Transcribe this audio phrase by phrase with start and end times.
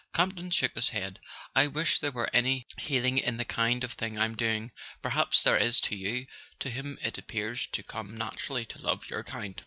[0.15, 1.19] Camp ton shook his head.
[1.55, 4.71] "I wish there were any healing in the kind of thing I'm doing;
[5.03, 6.25] perhaps there is to you,
[6.59, 9.53] to whom it appears to come naturally to love your kind."